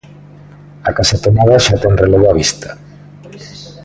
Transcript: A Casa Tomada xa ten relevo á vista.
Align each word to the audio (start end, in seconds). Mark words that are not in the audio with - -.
A 0.89 0.91
Casa 0.97 1.21
Tomada 1.25 1.63
xa 1.65 1.75
ten 1.81 1.93
relevo 2.03 2.25
á 2.31 2.33
vista. 2.41 2.69